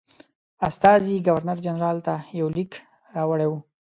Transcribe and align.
استازي 0.67 1.15
ګورنرجنرال 1.27 1.97
ته 2.07 2.15
یو 2.39 2.47
لیک 2.55 2.71
راوړی 3.15 3.47
وو. 3.49 3.59